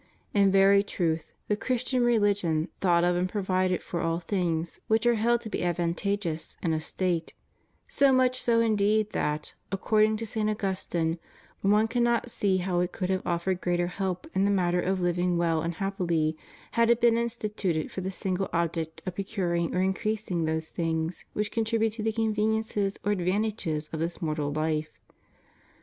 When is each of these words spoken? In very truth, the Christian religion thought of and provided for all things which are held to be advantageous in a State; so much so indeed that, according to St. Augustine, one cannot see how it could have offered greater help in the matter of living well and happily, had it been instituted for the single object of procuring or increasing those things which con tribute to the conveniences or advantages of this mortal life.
In 0.33 0.51
very 0.51 0.81
truth, 0.81 1.31
the 1.47 1.55
Christian 1.55 2.03
religion 2.03 2.69
thought 2.81 3.03
of 3.03 3.15
and 3.15 3.29
provided 3.29 3.83
for 3.83 4.01
all 4.01 4.17
things 4.17 4.79
which 4.87 5.05
are 5.05 5.13
held 5.13 5.41
to 5.41 5.49
be 5.51 5.61
advantageous 5.63 6.57
in 6.63 6.73
a 6.73 6.81
State; 6.81 7.35
so 7.87 8.11
much 8.11 8.41
so 8.41 8.61
indeed 8.61 9.11
that, 9.11 9.53
according 9.71 10.17
to 10.17 10.25
St. 10.25 10.49
Augustine, 10.49 11.19
one 11.61 11.87
cannot 11.87 12.31
see 12.31 12.57
how 12.57 12.79
it 12.79 12.91
could 12.91 13.11
have 13.11 13.21
offered 13.27 13.61
greater 13.61 13.85
help 13.85 14.25
in 14.33 14.43
the 14.43 14.49
matter 14.49 14.81
of 14.81 15.01
living 15.01 15.37
well 15.37 15.61
and 15.61 15.75
happily, 15.75 16.35
had 16.71 16.89
it 16.89 16.99
been 16.99 17.15
instituted 17.15 17.91
for 17.91 18.01
the 18.01 18.09
single 18.09 18.49
object 18.51 19.03
of 19.05 19.13
procuring 19.13 19.75
or 19.75 19.83
increasing 19.83 20.45
those 20.45 20.69
things 20.69 21.25
which 21.33 21.51
con 21.51 21.63
tribute 21.63 21.93
to 21.93 22.01
the 22.01 22.11
conveniences 22.11 22.97
or 23.03 23.11
advantages 23.11 23.87
of 23.93 23.99
this 23.99 24.19
mortal 24.19 24.51
life. 24.51 24.89